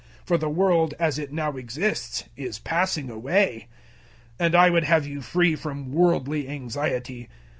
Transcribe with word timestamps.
For 0.25 0.35
the 0.35 0.49
world 0.49 0.95
as 0.99 1.19
it 1.19 1.31
now 1.31 1.57
exists 1.57 2.23
is 2.35 2.57
passing 2.57 3.11
away. 3.11 3.67
007:032 4.39 4.45
And 4.47 4.55
I 4.55 4.69
would 4.71 4.83
have 4.85 5.05
you 5.05 5.21
free 5.21 5.55
from 5.55 5.91
worldly 5.91 6.49
anxiety. 6.49 7.29